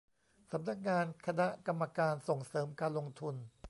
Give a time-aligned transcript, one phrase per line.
[0.51, 3.35] สำนักงานคณะกรรมการส่งเสริมการลงทุน